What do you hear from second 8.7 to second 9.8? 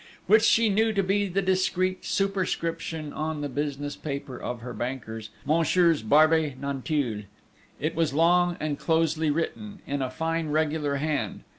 closely written,